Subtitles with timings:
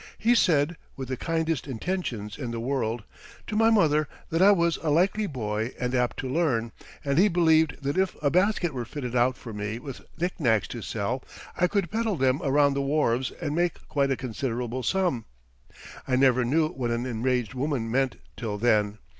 [0.17, 3.03] He said, with the kindest intentions in the world,
[3.45, 6.71] to my mother, that I was a likely boy and apt to learn;
[7.05, 10.81] and he believed that if a basket were fitted out for me with knickknacks to
[10.81, 11.23] sell,
[11.55, 15.25] I could peddle them around the wharves and make quite a considerable sum.
[16.07, 18.97] I never knew what an enraged woman meant till then.